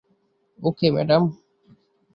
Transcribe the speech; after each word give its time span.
ওকে, 0.59 0.87
madam. 0.91 1.23